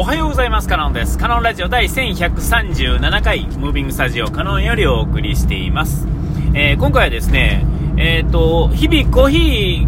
[0.00, 0.68] おはようございます。
[0.68, 1.18] カノンです。
[1.18, 6.06] カノンラジオ第1137回、ムービングスタジオカノンよりお送りしています。
[6.54, 9.38] えー今回はですね、えっ、と、日々コーヒ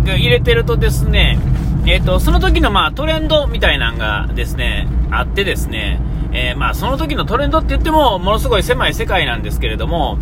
[0.03, 1.39] ーが入れてるとですね、
[1.87, 6.01] えっ、と、その時のまあトレンドみたいなのがですね、あってですね、
[6.33, 10.19] えーまあその時のトレンドって言っても、ものすごい狭い世界なんですけれども、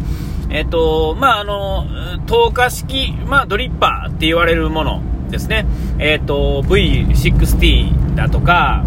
[0.51, 1.87] えっ、と、まああの、
[2.27, 5.01] 透過式、まあドリッパーって言われるもの
[5.31, 5.65] ですね。
[5.99, 8.85] えっ、と、V60 だとか、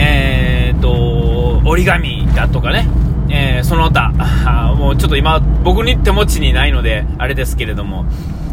[0.00, 2.88] えー、と、折り紙だとかね、
[3.30, 4.12] えーその他、
[4.78, 8.06] もうちょっと今、僕に手持ちにないので、あれですけれども、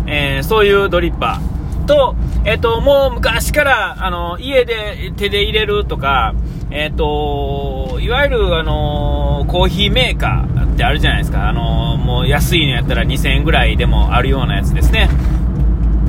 [0.08, 1.86] えーそういうドリッパー。
[1.86, 6.34] と、えっ、と、もう昔から、あの、家で手で入れるとか、
[6.72, 11.48] えっ、と、いわゆる、あの、コーヒーメーカーってあるじゃないですか。
[11.48, 15.10] あの、もう安いのやったら2000円ぐらいでもあるようなやつですね。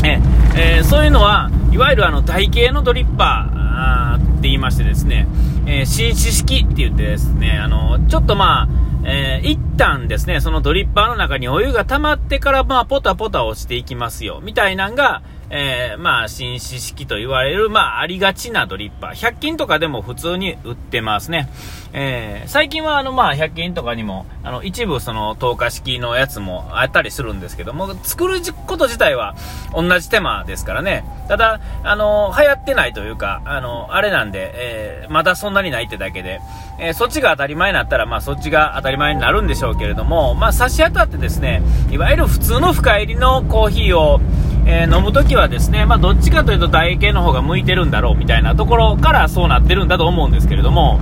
[0.02, 0.18] え
[0.56, 5.26] えーそういうのは、いわゆるあの台形のドリッパー言いましてですね、
[5.66, 8.68] えー紳士式って言ってですね、あのちょっとまあ、
[9.04, 19.10] えー一旦ですね、そのドリッパーの中にお湯が溜まってから、まあ、ポタポタ落ちていきますよ、みたいなんが、えーまあ、紳士式と言われる、まあ、ありがちなドリッパー。
[19.12, 21.48] 100均とかでも普通に売ってますね。
[21.92, 29.34] えー最近は、あの、まあ、100均とかにも、あの、一部、その、透過式のやつもあったりするんですけども、作ること自体は
[29.74, 31.04] 同じ手間ですからね。
[31.28, 36.40] ただ、あの、流行ってないというか、あの、あれなんで、えーまだそんなにないってだけで、
[36.80, 44.20] えそっちが当たり前になったら、まあ、そっちが当たり前になるんでしょうけれども、まあ、差し当たってですね、いわゆる普通の深入りのコーヒーを、
[44.66, 51.00] えー飲むときはですね、まあ、どっちかというと台形の方が向いてるんだろうみたいなところからそうなってるんだと思うんですけれども、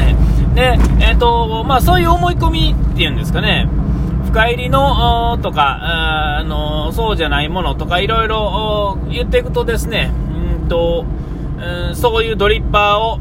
[0.00, 0.14] え
[0.54, 3.68] で、えっ、と、まあ、そういう思い込みっていうんですかね、
[4.26, 10.10] 深入りのとか、あのそうじゃないものとかいろいろ言っていくとですね、
[10.62, 11.04] うんと、
[11.58, 13.20] うんそういうドリッパーを、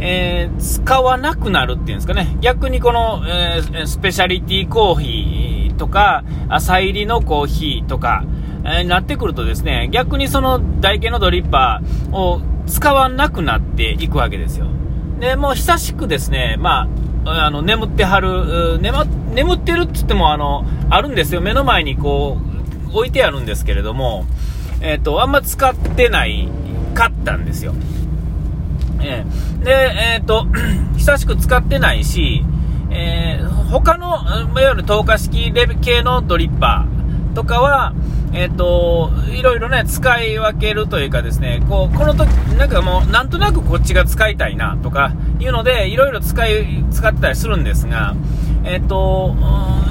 [0.00, 8.24] えー使わなくなるっていうんですかね、逆にこの、えースペシャリティコーヒーとか、朝入りのコーヒーとか、
[8.64, 14.66] えーなってくるとですね、逆にその台形のドリッパーを使わなくなっていくわけですよ。
[15.20, 16.88] で、もう久しくですね、ま
[17.26, 21.40] あ、あの、眠ってはる、眠眠ってるって言っても、あの、あるんですよ。
[21.40, 22.38] 目の前にこ
[22.92, 24.24] う、置いてあるんですけれども、
[24.80, 26.48] えっ、と、あんま使ってない
[26.94, 27.74] かったんですよ。
[29.02, 29.24] え
[29.60, 29.70] えで、
[30.16, 30.46] えっ、と、
[30.96, 32.44] 久しく使ってないし、
[32.90, 37.94] えー他の、いわゆる透過式レベ系のドリッパーとかは、
[38.32, 48.14] えっ、と、いろいろね、使い分けるというかですね、こう、この時、なんかもう、なんとなくこっちが使いたいな、とか、いうので、いろいろ使い、使ってたりするんですが、
[48.64, 49.36] えっ、と、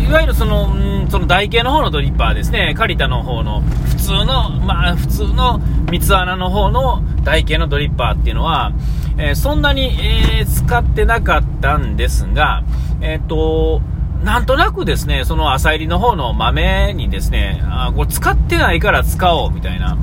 [0.02, 5.60] いわゆるその、うんその台形の方のドリッパーですね、カリタの方の、普通の、まあ、普通の
[5.90, 8.74] 三つ穴の方の台形のドリッパーっていうのは、
[9.18, 9.96] えーそんなに、
[10.40, 12.64] えー使ってなかったんですが、
[13.03, 13.81] えっ、と、
[14.24, 19.97] なんとなくですね、その朝入りの方の豆にですね、あこれ使ってないから使おうみたいな、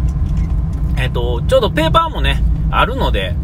[0.99, 3.34] えっ、と、ちょうどペーパーもね、あるので、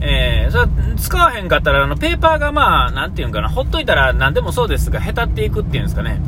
[0.00, 6.20] えーそれ使わへんかったら、あの、ペーパーがまあ、なんていうんかな、ほっといたら何でもそうですが、へたっていくっていうんですかね。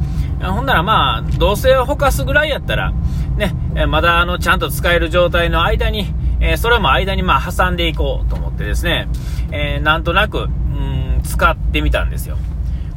[0.42, 2.92] ほんならまあ、どうせほかすぐらいやったら、
[3.36, 9.08] ね、えまだあの、ちゃんと使える状態の間に、えーそれも間にまあ、挟んでいこうと思ってですね、
[9.52, 12.36] えーなんとなく、うん、使ってみたんですよ。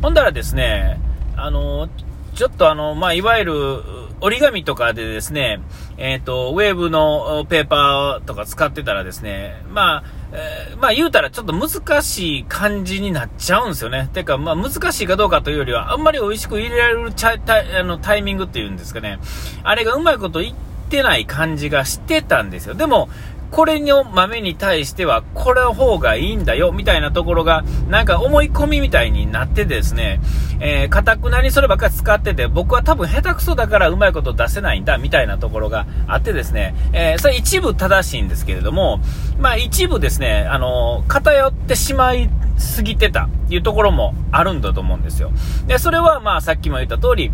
[0.01, 0.99] ほんだらですね、
[1.35, 1.87] あの、
[2.33, 3.83] ちょっとあの、まあ、いわゆる、
[4.21, 5.59] 折り紙とかでですね、
[5.97, 10.03] えっ、と、ウェーブのペーパーとか使ってたらですね、まあ、
[10.33, 14.09] えーまあ言うたらちょっと難しい感じになっちゃうんですよね。
[14.13, 19.19] てか、まあ難しいかどうかというよりは、あんまり美味しく入れられるちゃタイあのタイミングっていうんですかね。
[19.63, 20.53] あれがうまいこといっ
[20.89, 22.75] てない感じがしてたんですよ。
[22.75, 23.09] でも、
[23.51, 30.21] これの豆に対しては、これの方がいいんだよ、みたいなところが、なんか思い込みみたいになってですね、
[30.61, 39.01] えー、かたくなにそればっかり使ってて、僕は多分下手くそだからうまいこと出せないんだ、みたいなところがあってですね、えー、それ一部正しいんですけれども、
[39.37, 45.31] まあ一部ですね、あのー偏ってしまいすぎてたっていうところもあるんだと思うんですよ。
[45.67, 47.31] で、それはまあさっきも言った通り、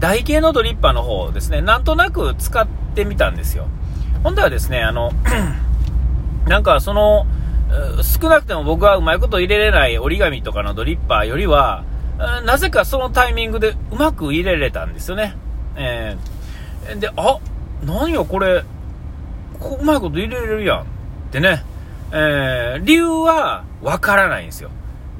[0.00, 3.68] 台形のドリッパーの方をですね、なんとなく使ってみたんですよ。
[4.22, 5.12] ほんではですね、あの、
[6.46, 7.26] なんかその、
[8.02, 11.84] 少なくても僕はうまいこと入れれない折り紙とかのドリッパーよりは、
[12.44, 15.36] なぜかそのタイミングでうまく入れれたんですよね。
[15.76, 17.38] えーで、あ、
[17.84, 18.64] なんやこれ、
[19.58, 20.84] こうまいこと入れれるやんっ
[21.30, 21.64] てね、
[22.12, 24.70] えー理由はわからないんですよ。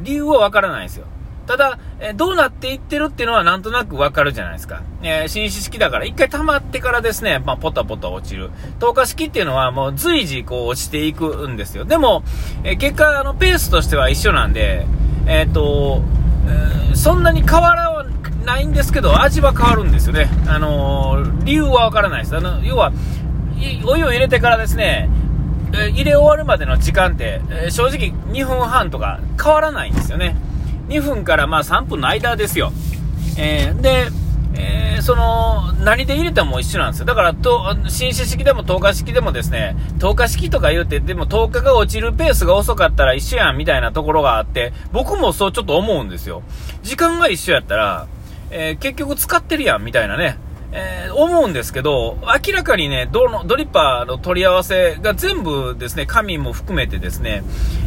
[0.00, 1.06] 理由はわからないんですよ。
[1.50, 4.82] ただ、えどうなっていってるっていうのはなんとなくわかるじゃないですか。
[5.02, 8.50] えー、紳士式だから一回溜まってからですね、まあ、ポタポタ落ちる。
[8.79, 11.85] 透過式っていうのはもう随時こう落ちていくんですよ。
[11.85, 12.23] でも、
[12.62, 14.87] えー、結果、あの、ペースとしては一緒なんで、
[15.26, 16.02] えっ、ー、と、
[16.93, 18.06] えそんなに変わら
[18.44, 20.29] ないんですけど、味は変わるんですよね。
[20.46, 22.37] あの理由はわからないです。
[22.37, 22.93] あの、要は、
[23.88, 25.11] お湯を入れてからですね、
[25.75, 30.37] え入れ終わるまでの時間って、え正直2分半とか変わらないんですよね。
[30.91, 32.73] 2分からまあ3分の間ですよ。
[33.39, 34.09] えー、で、
[34.55, 37.07] えー、その、何で入れても一緒なんですよ。
[37.07, 46.43] だから、と、紳士式でも透過式でもですね、透過式とか言うて、でも透過が落ちるペースが遅かったら一緒やんみたいなところがあって、僕もそうちょっと思うんですよ。
[46.83, 48.09] 時間が一緒やったら、
[48.51, 50.39] えー、結局使ってるやんみたいなね。
[50.72, 57.43] えー、思うんですけど、明らかにね、ドのドリッパーの取り合わせが全部ですね、紙も含めてですね、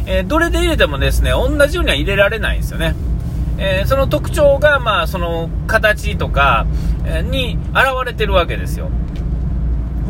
[0.06, 2.94] えー、どれで入れてもですね、同じようには入れられないんですよね。
[3.56, 6.66] えー、その特徴が、まあ、その形とか、
[7.30, 8.90] に現れてるわけですよ。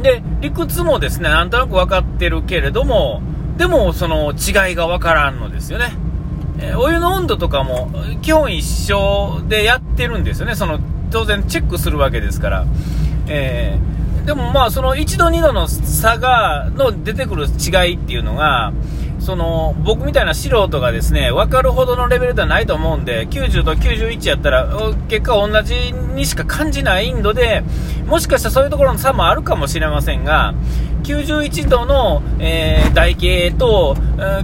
[0.03, 3.23] で、理屈もですね、なんとなく分かってるけれども、
[3.57, 5.93] でも、その違いが分からんのですよね。
[6.59, 7.91] えお湯の温度とかも
[8.23, 10.55] 基本一緒でやってるんですよね。
[10.55, 10.79] その
[11.11, 12.67] 当然チェックするわけですから。
[13.27, 18.73] えー、でもまあ、その1度2度の差が、の出てくる違いっていうのが、
[19.25, 24.69] その、僕みたいな素人がですね、分かるほどのレベルではないと思うんで、90と91やったら、
[25.09, 27.65] 結果同じにしか感じないインドで、
[28.07, 30.55] もしかしたらそういうところの差もあるかもしれませんが、
[31.05, 33.97] 91度の、えー、台形と、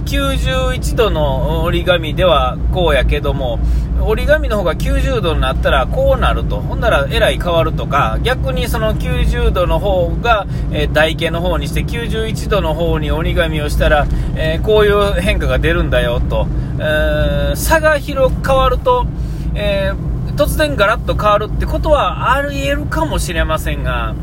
[0.05, 3.59] 91度の折り紙ではこうやけども、
[4.01, 6.59] 折り紙の方が90度になったらこうなると。
[6.59, 16.47] ほんならえらい変わるとか、逆にその90度の方が、えー、台形の方にして91度の方に折り紙をしたら、えー、こういう変化が出るんだよと。
[16.79, 19.05] えー、差が広く変わると、
[19.53, 19.91] え
[20.35, 24.15] 突然ガラッと変わるってことはあり得るかもしれませんが、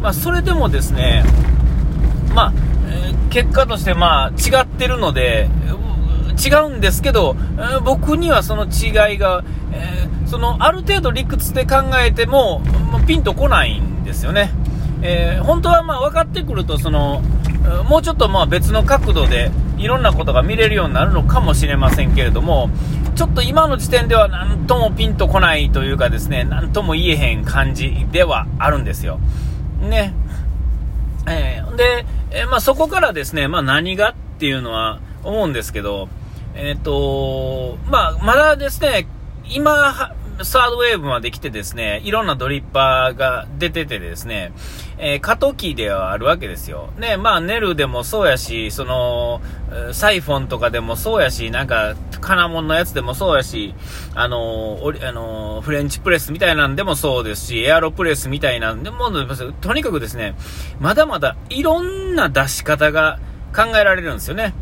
[0.00, 1.24] まあ、それでもですね、
[2.34, 2.52] まあ、
[3.30, 5.48] 結果としてまあ違ってるので、
[6.36, 12.60] 違うんですけど、え僕にはその違いが、えー、そのある程度理屈で考えても、
[12.92, 14.50] まピンとこないんですよね。
[15.02, 17.22] えー、本当はまあ分かってくるとその、
[17.88, 22.70] もうちょっとまあ別の角度でいろんなことが見れるようになるのかもしれませんけれども、
[23.14, 29.18] ちょっと今の時点では何ともピンとこないというかですね、何とも言えへん感じではあるんですよ。
[29.80, 30.14] ね。
[31.28, 36.08] えー、で、えー、まあそこからですね、まあ何がっていうのは思うんですけど、
[36.56, 39.06] えっ、ー、と、まあ、まだですね、
[39.50, 44.52] 今、サードウェーブまで来てですね、いろんなドリッパーが出ててですね、
[44.98, 46.90] えー、過渡期ではあるわけですよ。
[46.98, 49.40] ね、まあ、ネルでもそうやし、その、
[49.92, 53.74] サイフォンとかでもそうやし、なんか、金物のやつでもそうやし、
[54.14, 59.10] あのー、あのー、フレンチプレスみたいなんでもそうですし、エアロプレスみたいなんでも、
[59.60, 60.34] とにかくですね、
[60.80, 63.18] まだまだいろんな出し方が
[63.54, 64.54] 考えられるんですよね。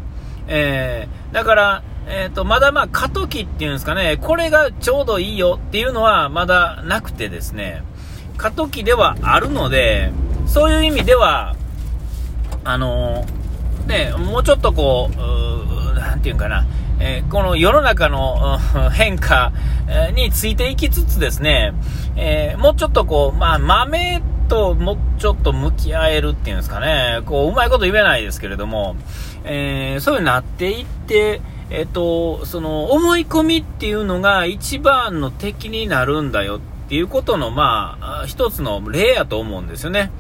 [0.46, 7.82] えー、だから、えっ、ー、と、まだまあ過渡期っていうんですかね、これがちょうどいいよっていうのはまだなくてですね、
[8.36, 10.12] 過渡期ではあるので、
[10.46, 11.56] そういう意味では、
[12.64, 13.24] あの、
[13.86, 16.66] ね、もうちょっとこう、なんていうかな、
[17.00, 18.58] えー、この世の中の
[18.92, 19.52] 変化
[20.14, 21.72] についていきつつですね、
[22.16, 28.96] えー、もうちょっとこう、まあ、豆ともうちょっと向き合えるっていうんですかね、こう、うまいこと言えないですけれども、
[29.44, 31.40] えー、そういうになっていって、
[31.70, 40.10] えっ、と、その、思い込みっていうのが一番の敵になるんだよっていうことの、まあ、一つの例やと思うんですよね。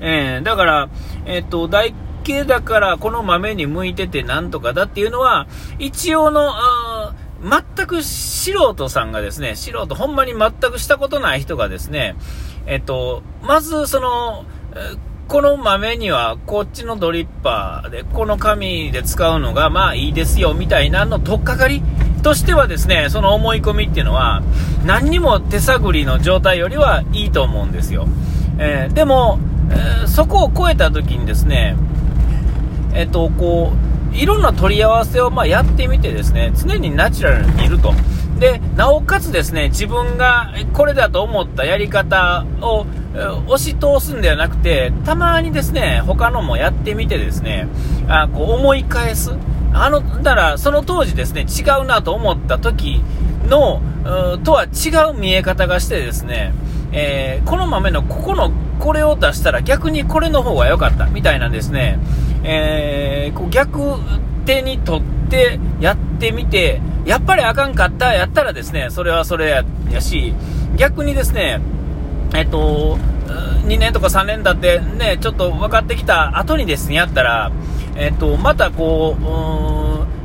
[0.00, 0.88] えー、だから、
[1.26, 5.46] えっ、と、大系だからこの豆に向いててなんとかだっていうのは、
[5.78, 12.14] 一応の、あ全く素人さんがですね、素人、ほんまに全くしたことない人がですね、
[12.66, 14.44] えっと、まずその、
[15.28, 21.82] この豆にはこっちのドリッパーで、この紙で使うのがまあいいですよみたいなのとっかかり
[22.22, 24.42] としてはですね、その思い込みっていうのは、
[24.84, 28.06] 何にも手探りの状態よりはいいと思うんですよ。
[28.58, 29.38] えー、でも、
[29.70, 31.76] えー、そこを超えた時にですね、
[32.94, 33.72] えっ、と、こ
[34.12, 37.94] う、いろんな取り合わせをまやってみてですね、常にナチュラルにいると。
[38.42, 42.86] で、なおかつですね、自分がこれだと思ったやり方を
[43.46, 47.68] 押し通すんではなくて、たまにですね、他のもやってみてですね、
[48.08, 49.30] あこう思い返す。
[49.72, 53.04] あの、だから、その当時ですね、違うなと思った時
[53.46, 53.80] の、
[54.42, 56.52] とは違う見え方がしてですね、
[56.90, 62.00] えー、この豆のここの、これを出したら逆にこれの方が良かったみたいなんですね、
[62.42, 64.00] えー、こう逆
[64.46, 70.34] 手に取ってやってみて、やっぱりあかんかったやったらですね、それはそれやし、
[70.76, 71.60] 逆にですね、
[72.34, 72.98] えっと、
[73.66, 77.52] 2年とか3年だってね、ちょっと分かってきた後にですね、やったら、
[77.96, 79.72] えっと、またこう、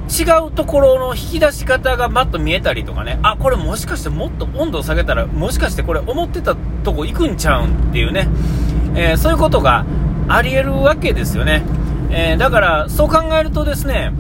[0.09, 8.27] 違うところの引き出し方がマッと見えたりとかね、あ、これもしかしてもっと温度を下げたら、もしかしてこれ思ってたとこ行くんちゃうんっていうね、
[8.95, 9.85] えー、そういうことが
[10.29, 11.63] あり得るわけですよね。
[12.09, 14.13] えー、だから、そう考えるとですね、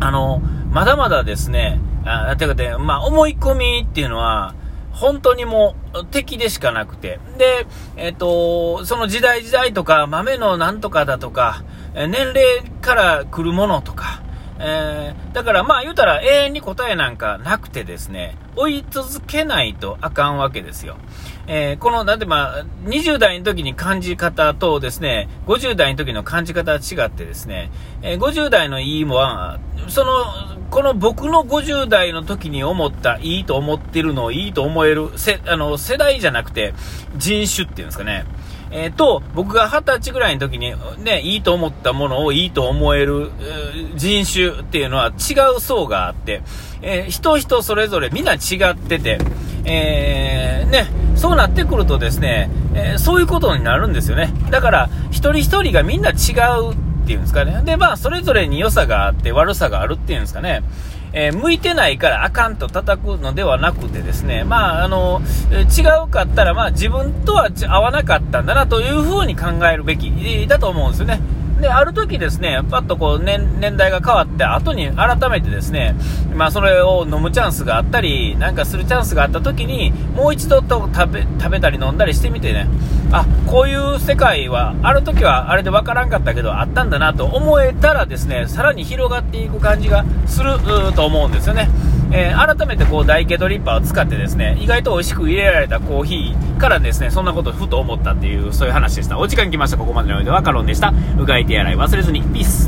[0.00, 4.54] あの、まだまだですね、あてかで、まあ、思い込みっていうのは、
[4.92, 7.20] 本当にもう敵でしかなくて。
[7.38, 11.62] で、えっ、ー、と、その時代時代とか、豆のなんとかだとか、
[11.94, 14.22] 年齢から来るものとか、
[14.58, 20.96] えー、だからまあ言うたら永遠に答えなんかなくてですね、追い続けないとあかんわけですよ。
[21.46, 27.70] えー、この、なんてまあ、20代の時に感じ方とですね、50代の時の感じ方は違ってですね、
[28.02, 30.24] えー、50代のいいもは、その、
[30.70, 36.74] この僕の50代の時に思った、いいと思ってるのをいいと思える、せ、あの、世代じゃなくて、
[37.16, 38.26] 人種っていうんですかね。
[38.70, 43.30] えー、と、僕が20歳ぐらいの時に、ね、いいと思ったものをいいと思える、
[43.96, 46.42] 人種っていうのは違う層があって、
[46.82, 48.36] えー、人人それぞれみんな違
[48.70, 49.18] ってて、
[49.64, 54.32] えー、ね、そうなってくるとですね、えー、そういうことになるんですよね。
[54.50, 57.62] だから、一人一人がみんな違うっていうんですかね。
[57.64, 60.62] で、まあ、それぞれに良さがあって悪さがあるっていうんですかね。
[61.12, 71.20] えー、向いてないからあかんと叩くのではなくてですね、まあ、あの、違うかったら、まあ、自分とは合わなかったんだなというふうに考えるべきだと思うんですよね。
[71.60, 75.94] で、ある時ですね、パッとこう年、年代が変わって後に改めてですね、
[76.34, 82.68] まあそれを飲むチャンスがあったり、なんかするチャンスがあった時に、もう一度と食べ、食べたり飲んだりしてみてね、
[83.10, 90.58] あ、こういう世界は、ある時はあれでわからんかったけど、あったんだなと思えたらですね、さらに広がっていく感じがする
[90.94, 91.68] と思うんですよね。
[92.10, 99.18] えー、改めてこうダイケドリッパーを使ってですね、意外と美味しく入れられたコーヒーからですね、そんなことふと思ったっていう、そういう話でした。
[99.18, 99.76] お時間来ました。
[99.76, 100.92] ここまでのおいではカロンでした。
[101.18, 102.22] うがい手洗い忘れずに。
[102.22, 102.66] ピース。